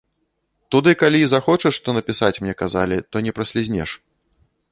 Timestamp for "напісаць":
1.97-2.33